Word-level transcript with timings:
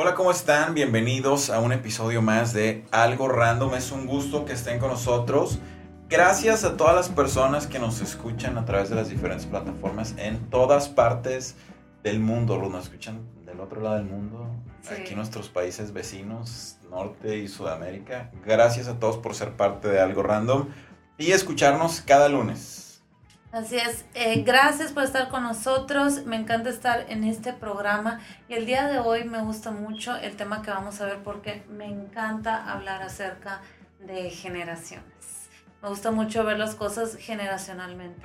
Hola, 0.00 0.14
¿cómo 0.14 0.30
están? 0.30 0.74
Bienvenidos 0.74 1.50
a 1.50 1.58
un 1.58 1.72
episodio 1.72 2.22
más 2.22 2.52
de 2.52 2.84
Algo 2.92 3.26
Random. 3.26 3.74
Es 3.74 3.90
un 3.90 4.06
gusto 4.06 4.44
que 4.44 4.52
estén 4.52 4.78
con 4.78 4.90
nosotros. 4.90 5.58
Gracias 6.08 6.62
a 6.62 6.76
todas 6.76 6.94
las 6.94 7.08
personas 7.08 7.66
que 7.66 7.80
nos 7.80 8.00
escuchan 8.00 8.58
a 8.58 8.64
través 8.64 8.90
de 8.90 8.94
las 8.94 9.08
diferentes 9.08 9.46
plataformas 9.46 10.14
en 10.16 10.38
todas 10.50 10.88
partes 10.88 11.56
del 12.04 12.20
mundo. 12.20 12.58
Nos 12.58 12.84
escuchan 12.84 13.26
del 13.44 13.58
otro 13.58 13.80
lado 13.80 13.96
del 13.96 14.04
mundo, 14.04 14.46
aquí 14.88 15.10
en 15.10 15.16
nuestros 15.16 15.48
países 15.48 15.92
vecinos, 15.92 16.78
Norte 16.88 17.36
y 17.36 17.48
Sudamérica. 17.48 18.30
Gracias 18.46 18.86
a 18.86 19.00
todos 19.00 19.16
por 19.16 19.34
ser 19.34 19.56
parte 19.56 19.88
de 19.88 20.00
Algo 20.00 20.22
Random 20.22 20.68
y 21.18 21.32
escucharnos 21.32 22.02
cada 22.02 22.28
lunes. 22.28 22.87
Así 23.50 23.78
es, 23.78 24.04
eh, 24.12 24.42
gracias 24.42 24.92
por 24.92 25.04
estar 25.04 25.30
con 25.30 25.42
nosotros, 25.42 26.26
me 26.26 26.36
encanta 26.36 26.68
estar 26.68 27.06
en 27.08 27.24
este 27.24 27.54
programa. 27.54 28.20
Y 28.46 28.52
el 28.52 28.66
día 28.66 28.88
de 28.88 28.98
hoy 28.98 29.24
me 29.24 29.40
gusta 29.40 29.70
mucho 29.70 30.14
el 30.16 30.36
tema 30.36 30.60
que 30.60 30.70
vamos 30.70 31.00
a 31.00 31.06
ver 31.06 31.22
porque 31.22 31.64
me 31.70 31.86
encanta 31.86 32.70
hablar 32.70 33.00
acerca 33.00 33.62
de 34.00 34.28
generaciones. 34.28 35.48
Me 35.80 35.88
gusta 35.88 36.10
mucho 36.10 36.44
ver 36.44 36.58
las 36.58 36.74
cosas 36.74 37.16
generacionalmente, 37.16 38.20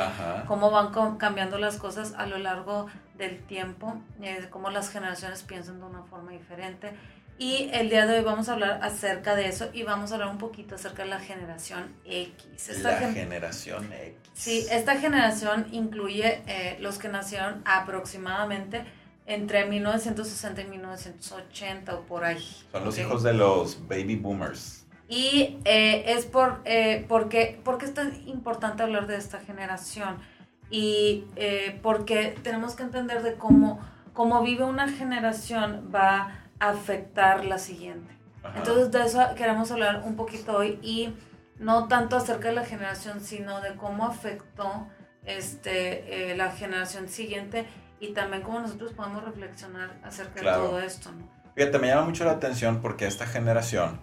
cómo 0.46 0.72
van 0.72 1.18
cambiando 1.18 1.58
las 1.58 1.78
cosas 1.78 2.16
a 2.18 2.26
lo 2.26 2.38
largo 2.38 2.88
del 3.16 3.46
tiempo, 3.46 4.02
eh, 4.22 4.48
cómo 4.50 4.72
las 4.72 4.90
generaciones 4.90 5.44
piensan 5.44 5.80
de 5.80 5.86
una 5.86 6.04
forma 6.04 6.32
diferente 6.32 6.92
y 7.40 7.70
el 7.74 7.90
día 7.90 8.06
de 8.06 8.20
hoy 8.20 8.24
vamos 8.24 8.48
a 8.48 8.54
hablar 8.54 8.80
acerca 8.84 9.36
de 9.36 9.48
eso 9.48 9.70
y 9.74 9.84
vamos 9.84 10.12
a 10.12 10.16
hablar 10.16 10.30
un 10.30 10.38
poquito 10.38 10.76
acerca 10.76 11.04
de 11.04 11.10
la 11.10 11.20
generación 11.20 11.96
X. 12.06 12.80
la 12.82 12.98
generación 13.12 13.92
X. 13.92 14.14
Sí, 14.34 14.66
esta 14.70 14.98
generación 14.98 15.68
incluye 15.72 16.44
eh, 16.48 16.78
los 16.80 17.00
que 17.00 17.10
nacieron 17.10 17.62
aproximadamente 17.66 18.84
entre 19.26 19.66
1960 19.66 20.62
y 20.62 20.66
1980 20.66 21.96
o 21.96 22.02
por 22.02 22.24
ahí. 22.24 22.46
Son 22.72 22.86
los 22.86 22.98
hijos 23.00 23.24
de 23.24 23.34
los 23.34 23.88
baby 23.88 24.16
boomers. 24.16 24.86
Y 25.10 25.58
eh, 25.66 26.04
es 26.08 26.26
por, 26.26 26.62
eh, 26.66 27.06
porque, 27.08 27.60
porque 27.64 27.86
es 27.86 27.94
tan 27.94 28.28
importante 28.28 28.84
hablar 28.84 29.08
de 29.08 29.18
esta 29.18 29.40
generación 29.40 30.18
y 30.70 31.26
porque 31.84 32.36
tenemos 32.42 32.76
que 32.76 32.82
entender 32.82 33.22
de 33.22 33.36
cómo, 33.36 33.80
cómo 34.14 34.42
vive 34.42 34.64
una 34.64 34.90
generación 34.90 35.92
va 35.94 36.43
afectar 36.60 37.46
la 37.46 37.58
siguiente. 37.58 38.14
Entonces 38.56 38.92
de 38.92 39.06
eso 39.06 39.22
queremos 39.36 39.72
hablar 39.72 40.04
un 40.06 40.16
poquito 40.16 40.58
hoy 40.58 40.80
y 40.82 41.14
no 41.60 41.88
tanto 41.88 42.18
acerca 42.18 42.50
de 42.50 42.56
la 42.56 42.66
generación, 42.66 43.22
sino 43.22 43.62
de 43.62 43.76
cómo 43.76 44.06
afectó 44.06 44.88
este, 45.26 46.32
eh, 46.32 46.36
la 46.36 46.52
generación 46.52 47.08
siguiente 47.08 47.66
y 48.00 48.14
también 48.14 48.44
cómo 48.44 48.60
nosotros 48.60 48.92
podemos 48.94 49.24
reflexionar 49.24 49.98
acerca 50.04 50.42
de 50.42 50.46
todo 50.46 50.80
esto. 50.80 51.12
¿no? 51.12 51.30
Fíjate, 51.56 51.80
me 51.80 51.88
llama 51.88 52.04
mucho 52.04 52.26
la 52.26 52.32
atención 52.32 52.82
porque 52.82 53.08
esta 53.08 53.26
generación 53.26 54.02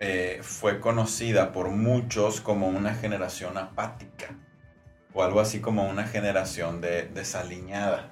eh, 0.00 0.40
fue 0.42 0.80
conocida 0.80 1.52
por 1.52 1.68
muchos 1.68 2.40
como 2.40 2.68
una 2.68 2.94
generación 2.94 3.58
apática 3.58 4.34
o 5.12 5.22
algo 5.22 5.40
así 5.40 5.60
como 5.60 5.88
una 5.88 6.04
generación 6.04 6.80
de 6.80 7.02
desaliñada. 7.08 8.10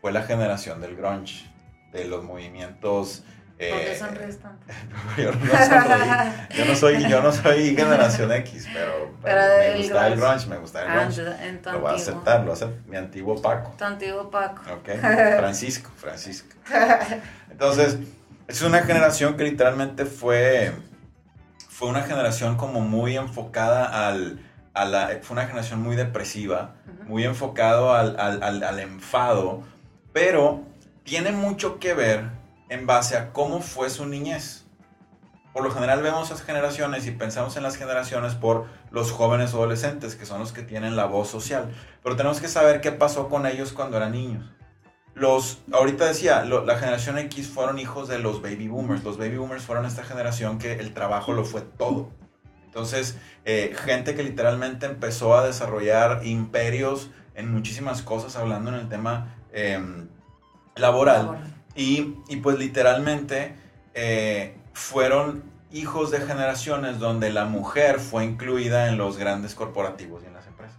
Fue 0.00 0.12
la 0.12 0.22
generación 0.22 0.80
del 0.80 0.94
grunge 0.94 1.50
de 1.96 2.04
los 2.04 2.24
movimientos... 2.24 3.24
Eh, 3.58 3.70
¿Por 3.70 3.80
qué 3.80 3.96
sonríes 3.96 4.38
tanto? 4.38 4.66
yo, 5.16 5.32
no 5.32 6.54
yo, 6.54 6.64
no 6.66 6.76
soy, 6.76 7.08
yo 7.08 7.22
no 7.22 7.32
soy 7.32 7.74
generación 7.74 8.30
X, 8.30 8.68
pero, 8.70 9.14
me 9.22 9.78
gusta 9.78 10.08
el 10.08 10.20
grunge, 10.20 10.46
me 10.46 10.56
gusta 10.58 10.82
el 10.82 10.90
ah, 10.90 10.94
grunge. 10.96 11.72
lo 11.72 11.80
voy 11.80 11.90
a 11.90 11.94
aceptar, 11.94 12.44
lo 12.44 12.52
hace 12.52 12.66
mi 12.86 12.98
antiguo 12.98 13.40
Paco. 13.40 13.74
Tu 13.78 13.84
antiguo 13.84 14.30
Paco. 14.30 14.60
Ok, 14.74 14.90
Francisco, 15.00 15.90
Francisco. 15.96 16.54
Entonces, 17.50 17.96
es 18.46 18.60
una 18.60 18.82
generación 18.82 19.38
que 19.38 19.44
literalmente 19.44 20.04
fue, 20.04 20.72
fue 21.70 21.88
una 21.88 22.02
generación 22.02 22.58
como 22.58 22.80
muy 22.80 23.16
enfocada 23.16 24.06
al, 24.06 24.38
a 24.74 24.84
la, 24.84 25.18
fue 25.22 25.34
una 25.34 25.46
generación 25.46 25.80
muy 25.82 25.96
depresiva, 25.96 26.74
muy 27.06 27.24
enfocado 27.24 27.94
al, 27.94 28.20
al, 28.20 28.42
al, 28.42 28.62
al 28.62 28.80
enfado, 28.80 29.62
pero 30.12 30.62
tiene 31.06 31.30
mucho 31.30 31.78
que 31.78 31.94
ver 31.94 32.28
en 32.68 32.84
base 32.84 33.16
a 33.16 33.32
cómo 33.32 33.62
fue 33.62 33.88
su 33.90 34.06
niñez. 34.06 34.64
Por 35.52 35.62
lo 35.62 35.70
general 35.70 36.02
vemos 36.02 36.30
esas 36.30 36.42
generaciones 36.42 37.06
y 37.06 37.12
pensamos 37.12 37.56
en 37.56 37.62
las 37.62 37.76
generaciones 37.76 38.34
por 38.34 38.66
los 38.90 39.12
jóvenes 39.12 39.54
adolescentes, 39.54 40.16
que 40.16 40.26
son 40.26 40.40
los 40.40 40.52
que 40.52 40.62
tienen 40.62 40.96
la 40.96 41.06
voz 41.06 41.28
social. 41.28 41.72
Pero 42.02 42.16
tenemos 42.16 42.40
que 42.40 42.48
saber 42.48 42.80
qué 42.80 42.92
pasó 42.92 43.28
con 43.28 43.46
ellos 43.46 43.72
cuando 43.72 43.96
eran 43.96 44.12
niños. 44.12 44.44
Los, 45.14 45.60
ahorita 45.72 46.04
decía, 46.04 46.44
la 46.44 46.76
generación 46.76 47.16
X 47.18 47.48
fueron 47.48 47.78
hijos 47.78 48.08
de 48.08 48.18
los 48.18 48.42
baby 48.42 48.68
boomers. 48.68 49.02
Los 49.02 49.16
baby 49.16 49.38
boomers 49.38 49.62
fueron 49.62 49.86
esta 49.86 50.04
generación 50.04 50.58
que 50.58 50.72
el 50.72 50.92
trabajo 50.92 51.32
lo 51.32 51.44
fue 51.44 51.62
todo. 51.62 52.10
Entonces, 52.66 53.16
eh, 53.46 53.74
gente 53.82 54.14
que 54.14 54.24
literalmente 54.24 54.84
empezó 54.84 55.38
a 55.38 55.46
desarrollar 55.46 56.26
imperios 56.26 57.10
en 57.34 57.50
muchísimas 57.50 58.02
cosas, 58.02 58.36
hablando 58.36 58.70
en 58.70 58.76
el 58.76 58.88
tema 58.90 59.34
em, 59.52 60.08
laboral. 60.76 61.38
Y, 61.74 62.14
y, 62.28 62.36
pues 62.36 62.58
literalmente 62.58 63.54
eh, 63.94 64.56
fueron 64.72 65.42
hijos 65.72 66.10
de 66.10 66.20
generaciones 66.20 66.98
donde 66.98 67.30
la 67.30 67.44
mujer 67.44 68.00
fue 68.00 68.24
incluida 68.24 68.88
en 68.88 68.96
los 68.96 69.18
grandes 69.18 69.54
corporativos 69.54 70.22
y 70.22 70.26
en 70.26 70.34
las 70.34 70.46
empresas. 70.46 70.78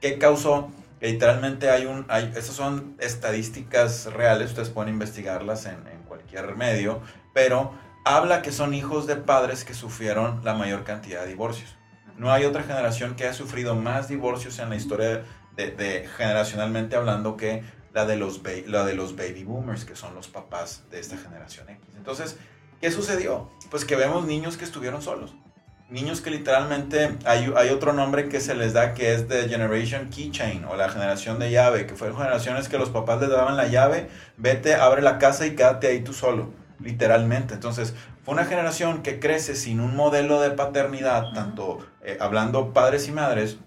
¿Qué 0.00 0.18
causó? 0.18 0.70
Que 1.00 1.08
literalmente 1.08 1.70
hay 1.70 1.86
un... 1.86 2.04
Hay, 2.08 2.32
esas 2.36 2.54
son 2.54 2.96
estadísticas 3.00 4.06
reales, 4.12 4.50
ustedes 4.50 4.70
pueden 4.70 4.92
investigarlas 4.92 5.66
en, 5.66 5.86
en 5.88 6.02
cualquier 6.06 6.54
medio, 6.54 7.00
pero 7.34 7.72
habla 8.04 8.42
que 8.42 8.52
son 8.52 8.74
hijos 8.74 9.06
de 9.06 9.16
padres 9.16 9.64
que 9.64 9.74
sufrieron 9.74 10.40
la 10.44 10.54
mayor 10.54 10.84
cantidad 10.84 11.22
de 11.22 11.28
divorcios. 11.28 11.76
No 12.16 12.32
hay 12.32 12.44
otra 12.44 12.62
generación 12.62 13.14
que 13.14 13.24
haya 13.24 13.34
sufrido 13.34 13.76
más 13.76 14.08
divorcios 14.08 14.58
en 14.58 14.70
la 14.70 14.76
historia 14.76 15.24
de, 15.56 15.70
de 15.70 16.08
generacionalmente 16.16 16.96
hablando 16.96 17.36
que 17.36 17.62
la 17.98 18.06
de, 18.06 18.16
los 18.16 18.40
la 18.66 18.84
de 18.84 18.94
los 18.94 19.16
baby 19.16 19.42
boomers, 19.42 19.84
que 19.84 19.96
son 19.96 20.14
los 20.14 20.28
papás 20.28 20.84
de 20.88 21.00
esta 21.00 21.16
generación 21.16 21.68
X. 21.68 21.80
Entonces, 21.96 22.36
¿qué 22.80 22.92
sucedió? 22.92 23.50
Pues 23.70 23.84
que 23.84 23.96
vemos 23.96 24.24
niños 24.24 24.56
que 24.56 24.64
estuvieron 24.64 25.02
solos. 25.02 25.34
Niños 25.90 26.20
que 26.20 26.30
literalmente 26.30 27.16
hay, 27.24 27.52
hay 27.56 27.70
otro 27.70 27.92
nombre 27.92 28.28
que 28.28 28.38
se 28.38 28.54
les 28.54 28.72
da 28.72 28.94
que 28.94 29.14
es 29.14 29.28
de 29.28 29.48
Generation 29.48 30.10
Keychain 30.10 30.64
o 30.66 30.76
la 30.76 30.90
generación 30.90 31.40
de 31.40 31.50
llave, 31.50 31.86
que 31.86 31.96
fueron 31.96 32.18
generaciones 32.18 32.68
que 32.68 32.78
los 32.78 32.90
papás 32.90 33.20
les 33.20 33.30
daban 33.30 33.56
la 33.56 33.66
llave, 33.66 34.08
vete, 34.36 34.74
abre 34.74 35.02
la 35.02 35.18
casa 35.18 35.44
y 35.46 35.56
quédate 35.56 35.88
ahí 35.88 36.04
tú 36.04 36.12
solo, 36.12 36.52
literalmente. 36.78 37.54
Entonces, 37.54 37.94
fue 38.22 38.34
una 38.34 38.44
generación 38.44 39.02
que 39.02 39.18
crece 39.18 39.56
sin 39.56 39.80
un 39.80 39.96
modelo 39.96 40.40
de 40.40 40.50
paternidad, 40.50 41.32
tanto 41.32 41.78
eh, 42.04 42.16
hablando 42.20 42.72
padres 42.72 43.08
y 43.08 43.12
madres, 43.12 43.58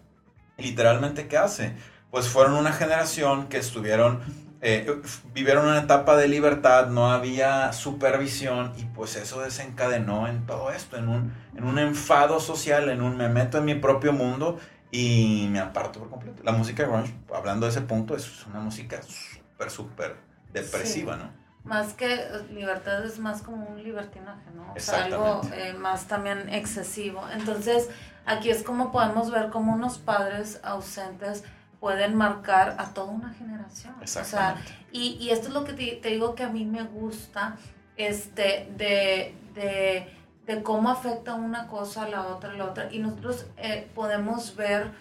literalmente, 0.58 1.28
¿qué 1.28 1.38
hace? 1.38 1.74
Pues 2.12 2.28
fueron 2.28 2.54
una 2.54 2.74
generación 2.74 3.48
que 3.48 3.58
estuvieron, 3.58 4.22
eh, 4.62 5.02
vivieron 5.34 5.66
una 5.66 5.80
etapa 5.80 6.18
de 6.18 6.28
libertad, 6.28 6.88
no 6.88 7.10
había 7.10 7.74
supervisión 7.74 8.74
y 8.78 8.84
pues 8.84 9.16
eso 9.16 9.42
desencadenó 9.42 10.28
en 10.28 10.46
todo 10.46 10.72
esto, 10.72 10.98
en 10.98 11.08
un, 11.08 11.34
en 11.56 11.64
un 11.64 11.80
enfado 11.80 12.40
social, 12.40 12.90
en 12.90 13.02
un 13.02 13.18
me 13.18 13.30
meto 13.30 13.58
en 13.58 13.66
mi 13.66 13.76
propio 13.76 14.12
mundo 14.12 14.60
y 14.92 15.48
me 15.50 15.60
aparto 15.60 16.00
por 16.00 16.10
completo. 16.10 16.44
La 16.44 16.52
música 16.52 16.84
grunge, 16.84 17.16
hablando 17.34 17.66
de 17.66 17.72
ese 17.72 17.82
punto, 17.82 18.16
es 18.16 18.46
una 18.46 18.60
música 18.60 19.02
súper, 19.02 19.72
súper 19.72 20.18
depresiva, 20.52 21.16
¿no? 21.16 21.32
Más 21.64 21.94
que 21.94 22.20
libertad 22.52 23.06
es 23.06 23.20
más 23.20 23.42
como 23.42 23.68
un 23.68 23.84
libertinaje, 23.84 24.50
¿no? 24.54 24.74
O 24.74 24.80
sea, 24.80 25.06
algo 25.06 25.42
eh, 25.54 25.74
más 25.74 26.08
también 26.08 26.50
excesivo. 26.50 27.24
Entonces, 27.34 27.90
aquí 28.26 28.50
es 28.50 28.64
como 28.64 28.92
podemos 28.92 29.32
ver 29.32 29.50
como 29.50 29.74
unos 29.74 30.00
padres 30.00 30.60
ausentes 30.64 31.44
pueden 31.82 32.16
marcar 32.16 32.76
a 32.78 32.94
toda 32.94 33.12
una 33.12 33.34
generación. 33.34 33.96
O 34.02 34.08
sea, 34.08 34.56
y, 34.92 35.18
y, 35.20 35.32
esto 35.32 35.48
es 35.48 35.54
lo 35.54 35.66
que 35.66 35.74
te, 35.74 36.10
digo 36.10 36.36
que 36.36 36.44
a 36.44 36.50
mí 36.50 36.64
me 36.64 36.84
gusta, 36.84 37.58
este, 37.98 38.72
de, 38.78 39.36
de, 39.56 40.08
de, 40.46 40.64
cómo 40.64 40.92
afecta 40.92 41.34
una 41.34 41.68
cosa 41.68 42.04
a 42.04 42.08
la 42.08 42.28
otra, 42.28 42.52
a 42.52 42.54
la 42.54 42.66
otra. 42.66 42.88
Y 42.94 43.00
nosotros 43.00 43.48
eh, 43.58 43.90
podemos 43.96 44.56
ver 44.56 44.92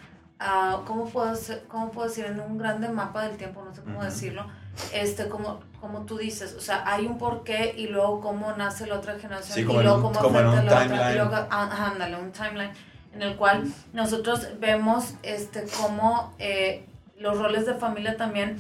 uh, 0.41 0.85
¿cómo, 0.87 1.05
puedo, 1.07 1.35
¿cómo 1.69 1.91
puedo 1.91 2.09
decir? 2.09 2.25
En 2.25 2.41
un 2.41 2.57
grande 2.57 2.89
mapa 2.89 3.25
del 3.25 3.37
tiempo, 3.37 3.63
no 3.63 3.75
sé 3.75 3.83
cómo 3.83 4.03
decirlo, 4.03 4.47
este, 4.95 5.29
como, 5.29 5.61
como 5.83 6.07
tú 6.07 6.17
dices, 6.17 6.55
o 6.57 6.61
sea, 6.61 6.83
hay 6.87 7.07
un 7.07 7.19
porqué 7.19 7.75
y 7.77 7.89
luego 7.89 8.23
cómo 8.23 8.53
nace 8.53 8.87
la 8.87 8.97
otra 8.97 9.19
generación 9.19 9.59
y 9.59 9.73
luego 9.73 10.01
cómo 10.01 10.19
afecta 10.19 10.63
la 10.63 10.85
otra, 10.85 11.13
y 11.13 11.15
luego, 11.17 11.35
ah, 11.51 11.91
ándale, 11.93 12.17
un 12.17 12.33
timeline 12.33 12.73
en 13.13 13.23
el 13.23 13.37
cual 13.37 13.73
nosotros 13.93 14.47
vemos 14.61 15.15
este, 15.23 15.65
cómo 15.81 16.35
eh, 16.39 16.87
los 17.19 17.39
roles 17.39 17.67
de 17.67 17.75
familia 17.75 18.17
también 18.17 18.59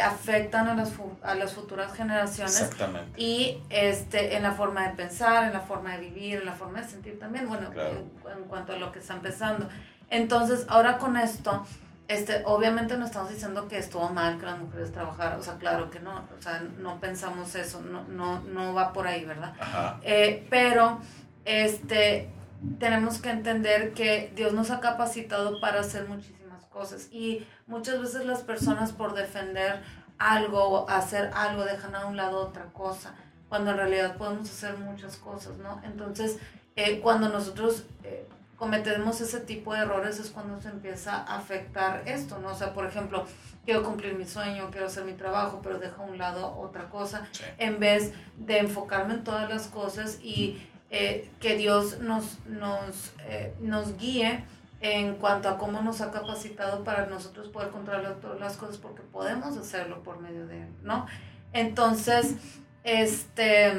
afectan 0.00 0.68
a 0.68 0.74
las, 0.74 0.92
a 1.22 1.34
las 1.34 1.54
futuras 1.54 1.92
generaciones 1.92 2.60
Exactamente. 2.60 3.20
y 3.20 3.60
este 3.70 4.36
en 4.36 4.42
la 4.42 4.52
forma 4.52 4.88
de 4.88 4.94
pensar, 4.94 5.44
en 5.44 5.52
la 5.52 5.60
forma 5.60 5.92
de 5.92 5.98
vivir, 5.98 6.38
en 6.38 6.46
la 6.46 6.52
forma 6.52 6.80
de 6.80 6.88
sentir 6.88 7.18
también, 7.18 7.48
bueno, 7.48 7.70
en, 7.74 8.44
cuanto 8.48 8.72
a 8.72 8.76
lo 8.76 8.92
que 8.92 9.00
está 9.00 9.14
empezando. 9.14 9.68
Entonces, 10.10 10.66
ahora 10.68 10.98
con 10.98 11.16
esto, 11.16 11.66
este, 12.06 12.42
obviamente 12.46 12.96
no 12.96 13.04
estamos 13.04 13.30
diciendo 13.30 13.68
que 13.68 13.78
estuvo 13.78 14.08
mal 14.08 14.38
que 14.38 14.46
las 14.46 14.58
mujeres 14.58 14.92
trabajaran, 14.92 15.38
o 15.38 15.42
sea, 15.42 15.56
claro 15.58 15.90
que 15.90 16.00
no, 16.00 16.14
o 16.16 16.42
sea, 16.42 16.62
no 16.78 17.00
pensamos 17.00 17.54
eso, 17.54 17.80
no, 17.82 18.04
no, 18.04 18.40
no 18.40 18.72
va 18.72 18.92
por 18.92 19.06
ahí, 19.06 19.24
¿verdad? 19.24 19.54
Eh, 20.02 20.46
pero, 20.48 21.00
este, 21.44 22.30
tenemos 22.78 23.18
que 23.18 23.30
entender 23.30 23.92
que 23.94 24.32
Dios 24.34 24.52
nos 24.52 24.70
ha 24.70 24.80
capacitado 24.80 25.60
para 25.60 25.80
hacer 25.80 26.08
muchísimas 26.08 26.64
cosas 26.66 27.08
y 27.12 27.46
muchas 27.66 28.00
veces 28.00 28.24
las 28.24 28.40
personas 28.40 28.92
por 28.92 29.14
defender 29.14 29.82
algo 30.18 30.64
o 30.64 30.88
hacer 30.88 31.30
algo 31.34 31.64
dejan 31.64 31.94
a 31.94 32.06
un 32.06 32.16
lado 32.16 32.40
otra 32.40 32.66
cosa, 32.72 33.14
cuando 33.48 33.70
en 33.70 33.76
realidad 33.76 34.16
podemos 34.16 34.50
hacer 34.50 34.76
muchas 34.78 35.16
cosas, 35.16 35.58
¿no? 35.58 35.80
Entonces, 35.84 36.38
eh, 36.76 37.00
cuando 37.00 37.28
nosotros 37.28 37.84
eh, 38.02 38.26
cometemos 38.56 39.20
ese 39.20 39.40
tipo 39.40 39.72
de 39.72 39.80
errores 39.80 40.18
es 40.18 40.30
cuando 40.30 40.60
se 40.60 40.68
empieza 40.68 41.16
a 41.16 41.38
afectar 41.38 42.02
esto, 42.06 42.38
¿no? 42.40 42.48
O 42.48 42.54
sea, 42.54 42.74
por 42.74 42.86
ejemplo, 42.86 43.24
quiero 43.64 43.84
cumplir 43.84 44.14
mi 44.16 44.26
sueño, 44.26 44.68
quiero 44.72 44.86
hacer 44.88 45.04
mi 45.04 45.12
trabajo, 45.12 45.60
pero 45.62 45.78
dejo 45.78 46.02
a 46.02 46.06
un 46.06 46.18
lado 46.18 46.58
otra 46.58 46.90
cosa, 46.90 47.28
en 47.58 47.78
vez 47.78 48.12
de 48.36 48.58
enfocarme 48.58 49.14
en 49.14 49.24
todas 49.24 49.48
las 49.48 49.68
cosas 49.68 50.18
y 50.20 50.60
eh, 50.90 51.30
que 51.40 51.56
Dios 51.56 52.00
nos, 52.00 52.38
nos, 52.46 53.12
eh, 53.26 53.54
nos 53.60 53.96
guíe 53.98 54.44
en 54.80 55.16
cuanto 55.16 55.48
a 55.48 55.58
cómo 55.58 55.82
nos 55.82 56.00
ha 56.00 56.10
capacitado 56.10 56.84
para 56.84 57.06
nosotros 57.06 57.48
poder 57.48 57.70
controlar 57.70 58.16
todas 58.20 58.40
las 58.40 58.56
cosas 58.56 58.78
porque 58.78 59.02
podemos 59.02 59.56
hacerlo 59.56 60.02
por 60.02 60.20
medio 60.20 60.46
de 60.46 60.62
Él, 60.62 60.68
¿no? 60.82 61.06
Entonces, 61.52 62.36
este, 62.84 63.72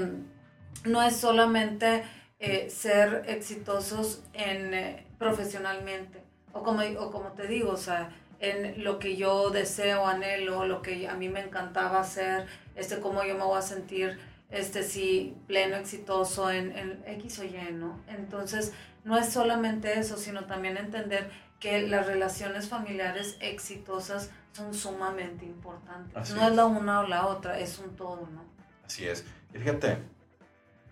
no 0.85 1.01
es 1.01 1.15
solamente 1.15 2.03
eh, 2.39 2.69
ser 2.69 3.23
exitosos 3.27 4.23
en, 4.33 5.05
profesionalmente, 5.17 6.21
o 6.53 6.63
como, 6.63 6.81
o 6.99 7.11
como 7.11 7.31
te 7.31 7.47
digo, 7.47 7.71
o 7.71 7.77
sea, 7.77 8.11
en 8.39 8.83
lo 8.83 8.99
que 8.99 9.15
yo 9.15 9.49
deseo, 9.49 10.07
anhelo, 10.07 10.65
lo 10.65 10.81
que 10.81 11.07
a 11.07 11.15
mí 11.15 11.29
me 11.29 11.41
encantaba 11.41 11.99
hacer, 12.01 12.45
este, 12.75 12.99
cómo 12.99 13.23
yo 13.23 13.35
me 13.35 13.43
voy 13.43 13.57
a 13.57 13.61
sentir 13.61 14.17
este 14.49 14.83
sí, 14.83 15.35
pleno, 15.47 15.75
exitoso 15.75 16.49
en, 16.51 16.75
en 16.77 17.03
X 17.05 17.39
o 17.39 17.43
Y, 17.43 17.73
¿no? 17.73 17.99
Entonces, 18.07 18.73
no 19.03 19.17
es 19.17 19.29
solamente 19.29 19.99
eso, 19.99 20.17
sino 20.17 20.45
también 20.45 20.77
entender 20.77 21.29
que 21.59 21.87
las 21.87 22.07
relaciones 22.07 22.67
familiares 22.67 23.37
exitosas 23.41 24.31
son 24.53 24.73
sumamente 24.73 25.45
importantes. 25.45 26.33
no 26.33 26.47
es. 26.47 26.55
la 26.55 26.65
una 26.65 27.01
o 27.01 27.07
la 27.07 27.27
otra, 27.27 27.59
es 27.59 27.79
un 27.79 27.95
todo, 27.95 28.27
¿no? 28.31 28.43
Así 28.85 29.07
es. 29.07 29.25
Y 29.53 29.59
fíjate, 29.59 29.97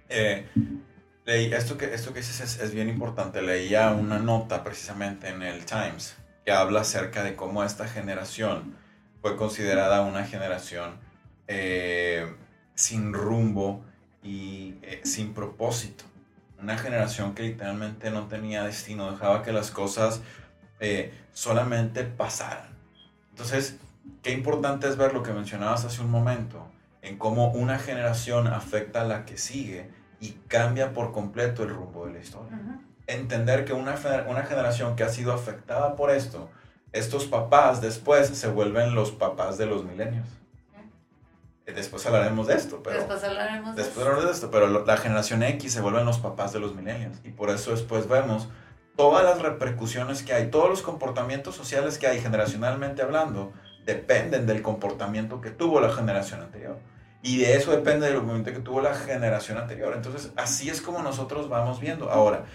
eh, 0.10 0.48
leí, 1.26 1.52
esto 1.54 1.78
que, 1.78 1.94
esto 1.94 2.14
que 2.14 2.20
dices 2.20 2.42
es, 2.42 2.60
es, 2.60 2.74
bien 2.74 2.90
importante. 2.90 3.42
Leía 3.42 3.92
una 3.92 4.20
nota 4.20 4.64
precisamente 4.64 5.30
en 5.30 5.42
el 5.42 5.66
Times 5.66 6.16
que 6.46 6.52
habla 6.52 6.82
acerca 6.82 7.24
de 7.24 7.36
cómo 7.36 7.64
esta 7.64 7.88
generación 7.88 8.78
fue 9.22 9.36
considerada 9.36 10.02
una 10.02 10.24
generación 10.26 11.00
eh, 11.48 12.34
sin 12.78 13.12
rumbo 13.12 13.84
y 14.24 14.76
eh, 14.84 15.02
sin 15.04 15.34
propósito. 15.34 16.06
Una 16.62 16.78
generación 16.78 17.34
que 17.34 17.44
literalmente 17.44 18.12
no 18.12 18.28
tenía 18.28 18.64
destino, 18.64 19.12
dejaba 19.12 19.44
que 19.44 19.52
las 19.52 19.72
cosas 19.72 20.22
eh, 20.80 21.12
solamente 21.34 22.04
pasaran. 22.04 22.70
Entonces, 23.32 23.78
qué 24.22 24.32
importante 24.32 24.88
es 24.88 24.96
ver 24.96 25.14
lo 25.14 25.24
que 25.24 25.34
mencionabas 25.34 25.86
hace 25.86 26.02
un 26.02 26.12
momento, 26.12 26.68
en 27.02 27.18
cómo 27.18 27.52
una 27.52 27.80
generación 27.80 28.48
afecta 28.48 29.02
a 29.02 29.06
la 29.06 29.26
que 29.26 29.38
sigue 29.38 29.90
y 30.20 30.32
cambia 30.48 30.94
por 30.94 31.12
completo 31.12 31.64
el 31.64 31.70
rumbo 31.70 32.06
de 32.06 32.14
la 32.14 32.20
historia. 32.20 32.58
Entender 33.08 33.66
que 33.66 33.74
una, 33.74 33.96
una 34.28 34.44
generación 34.44 34.96
que 34.96 35.04
ha 35.04 35.10
sido 35.10 35.34
afectada 35.34 35.96
por 35.96 36.12
esto, 36.12 36.50
estos 36.92 37.26
papás 37.26 37.82
después 37.82 38.28
se 38.28 38.48
vuelven 38.50 38.94
los 38.94 39.12
papás 39.12 39.58
de 39.58 39.66
los 39.66 39.84
milenios. 39.84 40.28
Después 41.74 42.06
hablaremos 42.06 42.48
de 42.48 42.56
esto, 42.56 42.82
pero... 42.82 42.96
Después 42.96 43.24
hablaremos 43.24 43.76
de, 43.76 43.84
después 43.84 44.06
hablaremos 44.06 44.26
de 44.26 44.36
esto, 44.36 44.52
pero 44.52 44.86
la 44.86 44.98
generación 44.98 45.44
X 45.44 45.74
se 45.74 45.82
vuelven 45.82 46.06
los 46.06 46.18
papás 46.18 46.54
de 46.54 46.60
los 46.60 46.74
millennials. 46.74 47.20
Y 47.26 47.32
por 47.32 47.50
eso 47.50 47.72
después 47.72 48.08
vemos 48.08 48.48
todas 48.96 49.24
las 49.24 49.42
repercusiones 49.42 50.24
que 50.24 50.34
hay, 50.34 50.50
todos 50.50 50.70
los 50.70 50.82
comportamientos 50.82 51.56
sociales 51.56 51.98
que 51.98 52.08
hay 52.08 52.22
generacionalmente 52.22 53.02
hablando, 53.02 53.52
dependen 53.86 54.46
del 54.46 54.62
comportamiento 54.62 55.42
que 55.42 55.50
tuvo 55.50 55.82
la 55.82 55.92
generación 55.92 56.42
anterior. 56.42 56.80
Y 57.22 57.40
de 57.40 57.58
eso 57.58 57.72
depende 57.72 58.08
del 58.08 58.22
movimiento 58.22 58.54
que 58.54 58.60
tuvo 58.60 58.82
la 58.82 58.96
generación 58.96 59.58
anterior. 59.58 59.94
Entonces, 59.94 60.32
así 60.38 60.70
es 60.70 60.82
como 60.82 61.02
nosotros 61.02 61.50
vamos 61.50 61.82
viendo. 61.82 62.10
Ahora, 62.10 62.46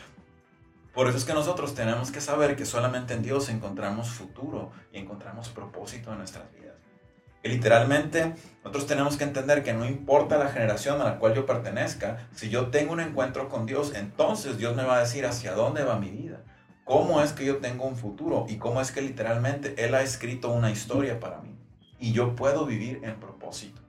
por 0.94 1.06
eso 1.08 1.18
es 1.18 1.26
que 1.26 1.34
nosotros 1.34 1.74
tenemos 1.74 2.10
que 2.10 2.22
saber 2.22 2.56
que 2.56 2.64
solamente 2.64 3.12
en 3.12 3.22
Dios 3.22 3.50
encontramos 3.50 4.08
futuro 4.08 4.72
y 4.90 4.98
encontramos 4.98 5.50
propósito 5.50 6.12
en 6.12 6.18
nuestras 6.18 6.50
vidas 6.50 6.61
literalmente 7.48 8.34
nosotros 8.62 8.86
tenemos 8.86 9.16
que 9.16 9.24
entender 9.24 9.62
que 9.62 9.72
no 9.72 9.84
importa 9.84 10.38
la 10.38 10.48
generación 10.48 11.00
a 11.00 11.04
la 11.04 11.18
cual 11.18 11.34
yo 11.34 11.46
pertenezca, 11.46 12.28
si 12.34 12.48
yo 12.48 12.68
tengo 12.68 12.92
un 12.92 13.00
encuentro 13.00 13.48
con 13.48 13.66
Dios, 13.66 13.92
entonces 13.94 14.58
Dios 14.58 14.76
me 14.76 14.84
va 14.84 14.98
a 14.98 15.00
decir 15.00 15.26
hacia 15.26 15.52
dónde 15.52 15.82
va 15.82 15.98
mi 15.98 16.10
vida, 16.10 16.42
cómo 16.84 17.22
es 17.22 17.32
que 17.32 17.44
yo 17.44 17.56
tengo 17.58 17.84
un 17.84 17.96
futuro 17.96 18.46
y 18.48 18.56
cómo 18.56 18.80
es 18.80 18.92
que 18.92 19.02
literalmente 19.02 19.74
Él 19.84 19.94
ha 19.94 20.02
escrito 20.02 20.50
una 20.50 20.70
historia 20.70 21.18
para 21.18 21.40
mí 21.40 21.56
y 21.98 22.12
yo 22.12 22.36
puedo 22.36 22.66
vivir 22.66 23.00
en 23.02 23.18
propósito. 23.18 23.82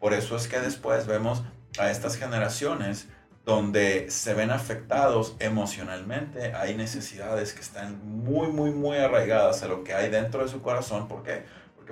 Por 0.00 0.12
eso 0.12 0.36
es 0.36 0.46
que 0.46 0.60
después 0.60 1.06
vemos 1.06 1.42
a 1.78 1.90
estas 1.90 2.16
generaciones 2.16 3.08
donde 3.44 4.10
se 4.10 4.34
ven 4.34 4.50
afectados 4.50 5.34
emocionalmente, 5.38 6.52
hay 6.52 6.76
necesidades 6.76 7.54
que 7.54 7.62
están 7.62 7.98
muy, 8.04 8.48
muy, 8.48 8.72
muy 8.72 8.98
arraigadas 8.98 9.62
a 9.62 9.68
lo 9.68 9.84
que 9.84 9.94
hay 9.94 10.10
dentro 10.10 10.42
de 10.42 10.48
su 10.48 10.60
corazón. 10.60 11.08
¿Por 11.08 11.22
qué? 11.22 11.44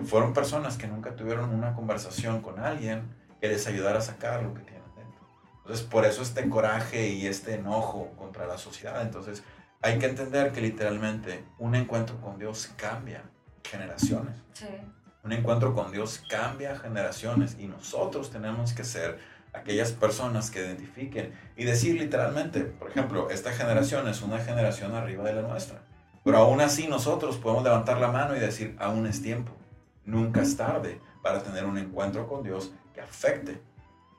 Fueron 0.04 0.32
personas 0.32 0.76
que 0.76 0.86
nunca 0.86 1.16
tuvieron 1.16 1.50
una 1.50 1.74
conversación 1.74 2.42
con 2.42 2.58
alguien 2.58 3.02
que 3.40 3.48
les 3.48 3.66
ayudara 3.66 3.98
a 3.98 4.02
sacar 4.02 4.42
lo 4.42 4.54
que 4.54 4.62
tienen 4.62 4.82
dentro. 4.96 5.20
Entonces, 5.58 5.84
por 5.86 6.04
eso 6.04 6.22
este 6.22 6.48
coraje 6.48 7.08
y 7.08 7.26
este 7.26 7.54
enojo 7.54 8.12
contra 8.16 8.46
la 8.46 8.58
sociedad. 8.58 9.02
Entonces, 9.02 9.42
hay 9.82 9.98
que 9.98 10.06
entender 10.06 10.52
que 10.52 10.60
literalmente 10.60 11.44
un 11.58 11.74
encuentro 11.74 12.20
con 12.20 12.38
Dios 12.38 12.72
cambia 12.76 13.22
generaciones. 13.62 14.36
Sí. 14.52 14.66
Un 15.22 15.32
encuentro 15.32 15.74
con 15.74 15.90
Dios 15.90 16.22
cambia 16.28 16.78
generaciones 16.78 17.56
y 17.58 17.66
nosotros 17.66 18.30
tenemos 18.30 18.72
que 18.72 18.84
ser 18.84 19.18
aquellas 19.52 19.92
personas 19.92 20.50
que 20.50 20.60
identifiquen 20.60 21.32
y 21.56 21.64
decir 21.64 21.98
literalmente, 21.98 22.60
por 22.60 22.90
ejemplo, 22.90 23.30
esta 23.30 23.52
generación 23.52 24.06
es 24.08 24.22
una 24.22 24.38
generación 24.38 24.94
arriba 24.94 25.24
de 25.24 25.34
la 25.34 25.42
nuestra. 25.42 25.80
Pero 26.24 26.38
aún 26.38 26.60
así 26.60 26.88
nosotros 26.88 27.36
podemos 27.38 27.64
levantar 27.64 27.98
la 27.98 28.08
mano 28.08 28.36
y 28.36 28.40
decir, 28.40 28.76
aún 28.78 29.06
es 29.06 29.22
tiempo. 29.22 29.52
Nunca 30.06 30.40
es 30.40 30.56
tarde 30.56 31.00
para 31.22 31.42
tener 31.42 31.66
un 31.66 31.76
encuentro 31.76 32.28
con 32.28 32.42
Dios 32.42 32.70
que 32.94 33.00
afecte 33.00 33.60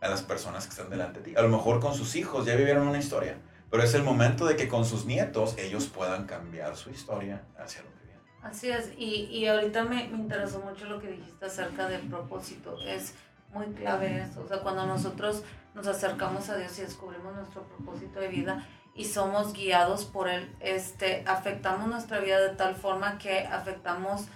a 0.01 0.09
las 0.09 0.21
personas 0.21 0.65
que 0.65 0.71
están 0.71 0.89
delante 0.89 1.19
de 1.19 1.31
ti. 1.31 1.35
A 1.35 1.41
lo 1.41 1.49
mejor 1.49 1.79
con 1.79 1.95
sus 1.95 2.15
hijos 2.15 2.45
ya 2.45 2.55
vivieron 2.55 2.87
una 2.87 2.99
historia, 2.99 3.37
pero 3.71 3.83
es 3.83 3.93
el 3.93 4.03
momento 4.03 4.45
de 4.45 4.55
que 4.55 4.67
con 4.67 4.85
sus 4.85 5.05
nietos 5.05 5.55
ellos 5.57 5.87
puedan 5.87 6.25
cambiar 6.25 6.75
su 6.75 6.89
historia 6.89 7.41
hacia 7.57 7.81
lo 7.81 7.89
que 7.89 8.05
viene. 8.05 8.21
Así 8.43 8.69
es, 8.69 8.91
y, 8.97 9.25
y 9.31 9.47
ahorita 9.47 9.85
me, 9.85 10.07
me, 10.09 10.17
interesó 10.17 10.59
mucho 10.59 10.85
lo 10.85 10.99
que 10.99 11.07
dijiste 11.07 11.45
acerca 11.45 11.87
del 11.87 12.01
propósito. 12.01 12.77
Es 12.85 13.15
muy 13.53 13.67
clave 13.67 14.21
eso, 14.21 14.41
o 14.41 14.47
sea, 14.47 14.59
cuando 14.59 14.85
nosotros 14.85 15.43
nos 15.73 15.87
acercamos 15.87 16.49
a 16.49 16.57
Dios 16.57 16.77
y 16.79 16.81
descubrimos 16.81 17.33
nuestro 17.33 17.63
propósito 17.63 18.19
de 18.19 18.27
vida 18.27 18.67
y 18.93 19.05
somos 19.05 19.53
guiados 19.53 20.05
por 20.05 20.27
Él, 20.27 20.53
este, 20.59 21.23
afectamos 21.25 21.87
nuestra 21.87 22.19
vida 22.19 22.41
de 22.41 22.49
tal 22.49 22.75
forma 22.75 23.17
que 23.17 23.39
afectamos 23.39 24.27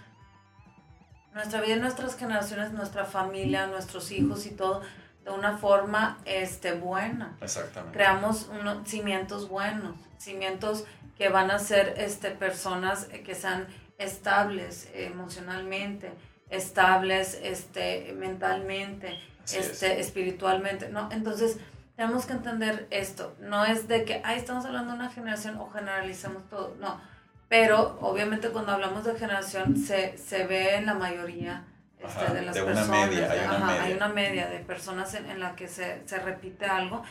nuestra 1.33 1.61
vida, 1.61 1.75
nuestras 1.77 2.15
generaciones, 2.15 2.71
nuestra 2.73 3.05
familia, 3.05 3.67
nuestros 3.67 4.11
hijos 4.11 4.45
y 4.45 4.51
todo 4.51 4.81
de 5.23 5.31
una 5.31 5.57
forma 5.57 6.17
este, 6.25 6.73
buena. 6.73 7.38
Exactamente. 7.41 7.97
Creamos 7.97 8.50
unos 8.59 8.88
cimientos 8.88 9.47
buenos, 9.47 9.95
cimientos 10.17 10.85
que 11.17 11.29
van 11.29 11.51
a 11.51 11.59
ser 11.59 11.95
este, 11.97 12.31
personas 12.31 13.05
que 13.05 13.35
sean 13.35 13.67
estables 13.97 14.89
emocionalmente, 14.93 16.11
estables 16.50 17.39
este, 17.43 18.13
mentalmente, 18.17 19.19
este, 19.53 20.00
espiritualmente. 20.00 20.89
¿no? 20.89 21.09
Entonces, 21.11 21.57
tenemos 21.95 22.25
que 22.25 22.33
entender 22.33 22.88
esto. 22.89 23.35
No 23.39 23.63
es 23.63 23.88
de 23.88 24.03
que, 24.05 24.21
ahí 24.23 24.39
estamos 24.39 24.65
hablando 24.65 24.93
de 24.93 25.00
una 25.00 25.09
generación 25.11 25.57
o 25.57 25.69
generalizamos 25.69 26.50
todo. 26.50 26.75
No 26.79 27.11
pero 27.51 27.98
obviamente 28.00 28.48
cuando 28.48 28.72
hablamos 28.72 29.03
de 29.03 29.13
generación 29.15 29.75
se, 29.75 30.17
se 30.17 30.48
ve 30.48 30.75
en 30.75 30.86
la 30.86 30.93
mayoría 30.93 31.65
este, 32.00 32.34
de 32.34 32.43
las 32.43 32.58
personas. 32.58 32.88
Una 32.88 33.05
media, 33.08 33.29
hay, 33.29 33.39
una 33.46 33.65
media. 33.65 33.84
hay 33.84 33.93
una 33.93 34.08
media 34.08 34.48
de 34.48 34.60
personas 34.60 35.13
en, 35.15 35.29
en 35.29 35.41
la 35.41 35.53
que 35.53 35.67
se, 35.67 36.01
se 36.05 36.17
repite 36.20 36.63
algo. 36.63 37.03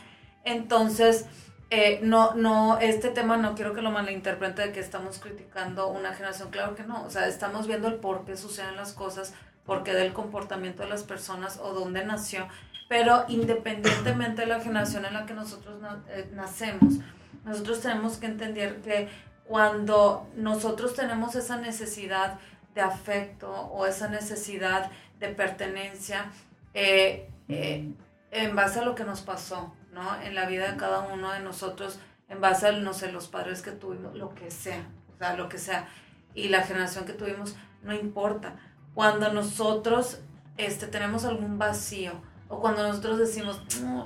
Entonces, 0.43 1.27
eh, 1.69 1.99
no, 2.01 2.33
no, 2.33 2.79
este 2.79 3.09
tema 3.09 3.37
no 3.37 3.53
quiero 3.53 3.75
que 3.75 3.83
lo 3.83 3.91
malinterprete 3.91 4.63
de 4.63 4.71
que 4.71 4.79
estamos 4.79 5.19
criticando 5.19 5.89
una 5.89 6.11
generación, 6.15 6.49
claro 6.49 6.73
que 6.73 6.85
no, 6.85 7.03
o 7.03 7.11
sea, 7.11 7.27
estamos 7.27 7.67
viendo 7.67 7.87
el 7.87 7.97
por 7.97 8.25
qué 8.25 8.35
suceden 8.35 8.77
las 8.77 8.93
cosas, 8.93 9.35
por 9.63 9.83
qué 9.83 9.93
del 9.93 10.11
comportamiento 10.11 10.81
de 10.81 10.89
las 10.89 11.03
personas 11.03 11.59
o 11.61 11.71
dónde 11.75 12.03
nació, 12.03 12.47
pero 12.89 13.25
independientemente 13.27 14.41
de 14.41 14.47
la 14.47 14.59
generación 14.59 15.05
en 15.05 15.13
la 15.13 15.27
que 15.27 15.35
nosotros 15.35 15.79
eh, 16.09 16.31
nacemos, 16.33 16.95
nosotros 17.45 17.79
tenemos 17.81 18.17
que 18.17 18.25
entender 18.25 18.81
que 18.81 19.07
cuando 19.45 20.27
nosotros 20.35 20.95
tenemos 20.95 21.35
esa 21.35 21.57
necesidad 21.57 22.39
de 22.73 22.81
afecto 22.81 23.51
o 23.51 23.85
esa 23.85 24.07
necesidad 24.07 24.91
de 25.19 25.27
pertenencia, 25.29 26.31
eh, 26.73 27.27
en 27.47 28.55
base 28.55 28.79
a 28.79 28.85
lo 28.85 28.95
que 28.95 29.03
nos 29.03 29.21
pasó, 29.21 29.73
¿no? 29.91 30.21
En 30.21 30.35
la 30.35 30.45
vida 30.45 30.71
de 30.71 30.77
cada 30.77 30.99
uno 30.99 31.31
de 31.33 31.41
nosotros, 31.41 31.99
en 32.29 32.39
base 32.39 32.67
a, 32.67 32.71
no 32.71 32.93
sé, 32.93 33.11
los 33.11 33.27
padres 33.27 33.61
que 33.61 33.71
tuvimos, 33.71 34.15
lo 34.15 34.33
que 34.33 34.51
sea, 34.51 34.87
o 35.13 35.17
sea, 35.17 35.35
lo 35.35 35.49
que 35.49 35.57
sea, 35.57 35.87
y 36.33 36.47
la 36.47 36.63
generación 36.63 37.05
que 37.05 37.13
tuvimos, 37.13 37.55
no 37.83 37.93
importa. 37.93 38.55
Cuando 38.93 39.31
nosotros 39.33 40.21
este, 40.57 40.87
tenemos 40.87 41.25
algún 41.25 41.57
vacío, 41.57 42.13
o 42.51 42.59
cuando 42.59 42.87
nosotros 42.87 43.17
decimos, 43.17 43.61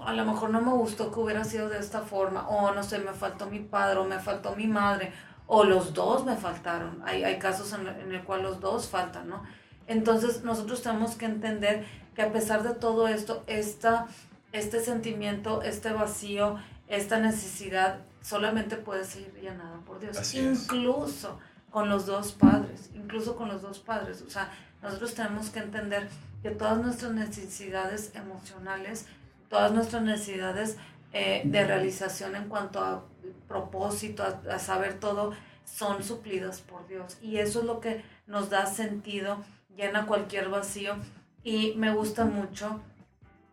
a 0.06 0.14
lo 0.14 0.25
mejor 0.25 0.52
no 0.52 0.62
me 0.62 0.72
gustó 0.72 1.12
que 1.12 1.20
hubiera 1.20 1.44
sido 1.44 1.68
de 1.68 1.80
esta 1.80 2.02
forma, 2.02 2.48
o 2.48 2.72
no 2.74 2.84
sé, 2.84 3.00
me 3.00 3.14
faltó 3.14 3.48
mi 3.48 3.60
padre, 3.60 4.00
o 4.00 4.06
me 4.06 4.20
faltó 4.20 4.56
mi 4.56 4.68
madre, 4.68 5.12
o 5.48 5.64
los 5.64 5.94
dos 5.94 6.25
me 6.25 6.36
faltaron. 6.36 7.02
Hay, 7.06 7.24
hay 7.24 7.40
casos 7.40 7.74
en, 7.74 7.88
en 7.88 8.14
el 8.14 8.24
cual 8.24 8.44
los 8.44 8.60
dos 8.60 8.88
faltan, 8.88 9.30
¿no? 9.30 9.44
Entonces 9.88 10.44
nosotros 10.44 10.82
tenemos 10.82 11.16
que 11.16 11.25
entender 11.25 11.86
que 12.16 12.22
a 12.22 12.32
pesar 12.32 12.64
de 12.64 12.74
todo 12.74 13.08
esto, 13.08 13.44
esta 13.48 14.08
este 14.56 14.80
sentimiento, 14.80 15.62
este 15.62 15.92
vacío, 15.92 16.58
esta 16.88 17.20
necesidad 17.20 18.00
solamente 18.22 18.78
puede 18.78 19.04
ser 19.04 19.34
llenada 19.34 19.80
por 19.86 20.00
Dios. 20.00 20.34
incluso 20.34 21.40
con 21.75 21.89
los 21.89 22.05
dos 22.05 22.32
padres, 22.32 22.89
incluso 22.96 23.36
con 23.36 23.50
los 23.50 23.62
dos 23.62 23.79
padres. 23.79 24.22
O 24.25 24.29
sea, 24.29 24.50
nosotros 24.82 25.13
tenemos 25.13 25.50
que 25.50 25.60
entender 25.60 26.08
que 26.41 26.51
todas 26.51 26.77
nuestras 26.77 27.12
necesidades 27.12 28.13
emocionales, 28.15 29.08
todas 29.50 29.74
nuestras 29.74 30.01
necesidades 30.03 30.77
eh, 31.12 31.41
de 31.44 31.65
realización 31.65 32.38
en 32.38 32.48
cuanto 32.48 32.79
a 32.79 33.03
propósito, 33.50 34.24
a, 34.24 34.55
a 34.55 34.58
saber 34.58 35.01
todo, 35.01 35.34
son 35.65 36.01
suplidas 36.01 36.62
por 36.62 36.88
Dios. 36.88 37.17
Y 37.22 37.39
eso 37.39 37.60
es 37.60 37.65
lo 37.65 37.82
que 37.82 38.05
nos 38.25 38.50
da 38.50 38.67
sentido, 38.67 39.44
llena 39.75 40.05
cualquier 40.05 40.48
vacío. 40.48 40.96
Y 41.44 41.74
me 41.75 41.91
gusta 41.94 42.24
mucho 42.24 42.79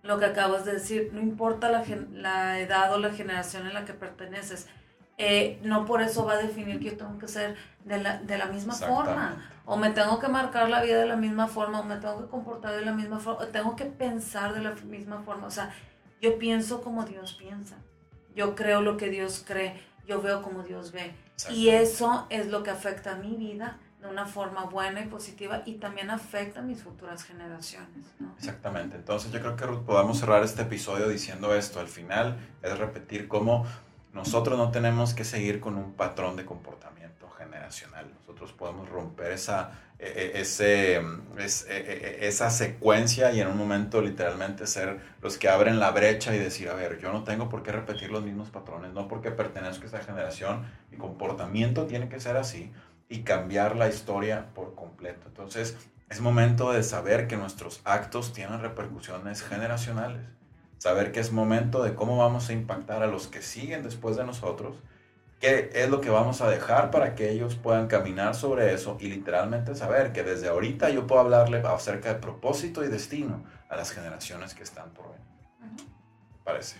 lo 0.04 0.20
que 0.20 0.26
acabas 0.26 0.64
de 0.64 0.74
decir, 0.74 1.10
no 1.12 1.20
importa 1.20 1.72
la, 1.72 1.84
la 2.12 2.60
edad 2.60 2.94
o 2.94 2.98
la 2.98 3.10
generación 3.10 3.66
en 3.66 3.74
la 3.74 3.84
que 3.84 3.94
perteneces, 3.94 4.68
eh, 5.24 5.60
no 5.62 5.84
por 5.84 6.02
eso 6.02 6.26
va 6.26 6.32
a 6.32 6.38
definir 6.38 6.80
que 6.80 6.86
yo 6.86 6.96
tengo 6.96 7.16
que 7.16 7.28
ser 7.28 7.54
de 7.84 7.98
la, 7.98 8.18
de 8.18 8.36
la 8.36 8.46
misma 8.46 8.74
forma, 8.74 9.36
o 9.64 9.76
me 9.76 9.90
tengo 9.90 10.18
que 10.18 10.26
marcar 10.26 10.68
la 10.68 10.82
vida 10.82 10.98
de 10.98 11.06
la 11.06 11.14
misma 11.14 11.46
forma, 11.46 11.78
o 11.78 11.84
me 11.84 11.94
tengo 11.94 12.22
que 12.22 12.28
comportar 12.28 12.74
de 12.74 12.84
la 12.84 12.90
misma 12.90 13.20
forma, 13.20 13.44
o 13.44 13.46
tengo 13.46 13.76
que 13.76 13.84
pensar 13.84 14.52
de 14.52 14.62
la 14.62 14.72
misma 14.72 15.22
forma. 15.22 15.46
O 15.46 15.50
sea, 15.52 15.72
yo 16.20 16.40
pienso 16.40 16.82
como 16.82 17.04
Dios 17.04 17.34
piensa, 17.34 17.76
yo 18.34 18.56
creo 18.56 18.80
lo 18.80 18.96
que 18.96 19.10
Dios 19.10 19.44
cree, 19.46 19.80
yo 20.08 20.20
veo 20.20 20.42
como 20.42 20.64
Dios 20.64 20.90
ve. 20.90 21.14
Y 21.50 21.68
eso 21.68 22.26
es 22.28 22.48
lo 22.48 22.64
que 22.64 22.70
afecta 22.70 23.12
a 23.12 23.14
mi 23.14 23.36
vida 23.36 23.78
de 24.00 24.08
una 24.08 24.26
forma 24.26 24.64
buena 24.64 25.02
y 25.02 25.06
positiva 25.06 25.62
y 25.66 25.74
también 25.74 26.10
afecta 26.10 26.58
a 26.58 26.62
mis 26.64 26.82
futuras 26.82 27.22
generaciones. 27.22 28.06
Exactamente. 28.38 28.96
Entonces 28.96 29.30
yo 29.30 29.38
creo 29.38 29.54
que 29.54 29.66
Ruth, 29.66 29.84
podamos 29.84 30.18
cerrar 30.18 30.42
este 30.42 30.62
episodio 30.62 31.08
diciendo 31.08 31.54
esto. 31.54 31.78
Al 31.78 31.86
final 31.86 32.36
es 32.60 32.76
repetir 32.76 33.28
cómo 33.28 33.64
nosotros 34.12 34.58
no 34.58 34.70
tenemos 34.70 35.14
que 35.14 35.24
seguir 35.24 35.60
con 35.60 35.76
un 35.76 35.92
patrón 35.92 36.36
de 36.36 36.44
comportamiento 36.44 37.28
generacional. 37.30 38.10
Nosotros 38.14 38.52
podemos 38.52 38.88
romper 38.88 39.32
esa, 39.32 39.72
e, 39.98 40.06
e, 40.06 40.40
ese, 40.40 40.96
e, 41.38 42.18
esa 42.22 42.50
secuencia 42.50 43.32
y 43.32 43.40
en 43.40 43.48
un 43.48 43.56
momento 43.56 44.02
literalmente 44.02 44.66
ser 44.66 45.00
los 45.22 45.38
que 45.38 45.48
abren 45.48 45.80
la 45.80 45.90
brecha 45.90 46.34
y 46.34 46.38
decir, 46.38 46.68
a 46.68 46.74
ver, 46.74 47.00
yo 47.00 47.12
no 47.12 47.24
tengo 47.24 47.48
por 47.48 47.62
qué 47.62 47.72
repetir 47.72 48.10
los 48.10 48.22
mismos 48.22 48.50
patrones, 48.50 48.92
no 48.92 49.08
porque 49.08 49.30
pertenezco 49.30 49.84
a 49.84 49.86
esta 49.86 50.00
generación, 50.00 50.66
mi 50.90 50.98
comportamiento 50.98 51.86
tiene 51.86 52.08
que 52.08 52.20
ser 52.20 52.36
así 52.36 52.70
y 53.08 53.22
cambiar 53.22 53.76
la 53.76 53.88
historia 53.88 54.46
por 54.54 54.74
completo. 54.74 55.26
Entonces, 55.26 55.76
es 56.10 56.20
momento 56.20 56.72
de 56.72 56.82
saber 56.82 57.26
que 57.26 57.38
nuestros 57.38 57.80
actos 57.84 58.34
tienen 58.34 58.60
repercusiones 58.60 59.42
generacionales. 59.42 60.20
Saber 60.82 61.12
que 61.12 61.20
es 61.20 61.30
momento 61.30 61.84
de 61.84 61.94
cómo 61.94 62.16
vamos 62.16 62.48
a 62.48 62.52
impactar 62.52 63.04
a 63.04 63.06
los 63.06 63.28
que 63.28 63.40
siguen 63.40 63.84
después 63.84 64.16
de 64.16 64.24
nosotros, 64.24 64.74
qué 65.38 65.70
es 65.74 65.88
lo 65.88 66.00
que 66.00 66.10
vamos 66.10 66.40
a 66.40 66.50
dejar 66.50 66.90
para 66.90 67.14
que 67.14 67.30
ellos 67.30 67.54
puedan 67.54 67.86
caminar 67.86 68.34
sobre 68.34 68.74
eso 68.74 68.96
y 68.98 69.06
literalmente 69.06 69.76
saber 69.76 70.12
que 70.12 70.24
desde 70.24 70.48
ahorita 70.48 70.90
yo 70.90 71.06
puedo 71.06 71.20
hablarle 71.20 71.58
acerca 71.58 72.12
de 72.12 72.18
propósito 72.18 72.82
y 72.82 72.88
destino 72.88 73.44
a 73.68 73.76
las 73.76 73.92
generaciones 73.92 74.54
que 74.54 74.64
están 74.64 74.90
por 74.90 75.04
venir. 75.12 75.24
Parece. 76.42 76.78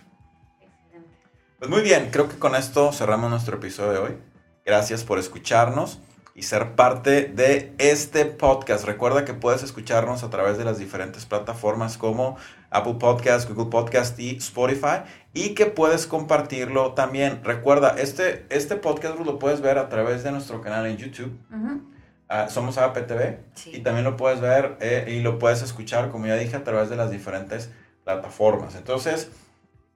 Pues 1.57 1.71
muy 1.71 1.81
bien, 1.81 2.09
creo 2.11 2.27
que 2.27 2.37
con 2.37 2.55
esto 2.55 2.91
cerramos 2.91 3.29
nuestro 3.29 3.55
episodio 3.55 3.93
de 3.93 3.99
hoy. 3.99 4.17
Gracias 4.65 5.05
por 5.05 5.17
escucharnos 5.17 6.01
y 6.35 6.43
ser 6.43 6.75
parte 6.75 7.25
de 7.25 7.73
este 7.77 8.25
podcast. 8.25 8.85
Recuerda 8.85 9.23
que 9.23 9.33
puedes 9.33 9.63
escucharnos 9.63 10.23
a 10.23 10.29
través 10.29 10.57
de 10.57 10.65
las 10.65 10.79
diferentes 10.79 11.25
plataformas 11.25 11.97
como 11.97 12.37
Apple 12.71 12.95
Podcast, 12.99 13.49
Google 13.49 13.69
Podcast 13.69 14.19
y 14.19 14.37
Spotify 14.37 15.03
y 15.33 15.53
que 15.53 15.67
puedes 15.67 16.07
compartirlo 16.07 16.93
también. 16.93 17.43
Recuerda, 17.43 17.95
este, 17.99 18.45
este 18.49 18.75
podcast 18.75 19.19
lo 19.19 19.37
puedes 19.37 19.61
ver 19.61 19.77
a 19.77 19.89
través 19.89 20.23
de 20.23 20.31
nuestro 20.31 20.61
canal 20.61 20.87
en 20.87 20.97
YouTube. 20.97 21.37
Ah, 22.29 22.49
somos 22.49 22.79
APTV 22.79 23.37
y 23.71 23.79
también 23.81 24.03
lo 24.03 24.17
puedes 24.17 24.41
ver 24.41 24.77
eh, 24.81 25.05
y 25.07 25.19
lo 25.19 25.37
puedes 25.37 25.61
escuchar, 25.61 26.09
como 26.09 26.25
ya 26.25 26.35
dije, 26.35 26.55
a 26.55 26.63
través 26.63 26.89
de 26.89 26.95
las 26.95 27.11
diferentes 27.11 27.69
plataformas. 28.03 28.75
Entonces, 28.75 29.29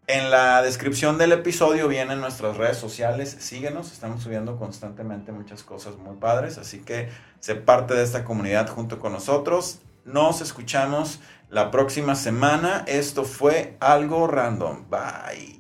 en 0.08 0.32
la 0.32 0.62
descripción 0.62 1.18
del 1.18 1.34
episodio 1.34 1.90
vienen 1.90 2.22
nuestras 2.22 2.56
redes 2.56 2.78
sociales. 2.78 3.36
Síguenos, 3.40 3.92
estamos 3.92 4.24
subiendo 4.24 4.58
constantemente 4.58 5.34
muchas 5.34 5.64
cosas 5.64 5.98
muy 5.98 6.16
padres, 6.16 6.58
así 6.58 6.80
que 6.80 7.10
sé 7.42 7.56
parte 7.56 7.94
de 7.94 8.04
esta 8.04 8.24
comunidad 8.24 8.70
junto 8.70 9.00
con 9.00 9.12
nosotros. 9.12 9.80
Nos 10.06 10.40
escuchamos 10.40 11.20
la 11.50 11.72
próxima 11.72 12.16
semana. 12.16 12.86
Esto 12.88 13.26
fue 13.26 13.76
algo 13.82 14.28
random. 14.28 14.90
Bye. 14.90 15.57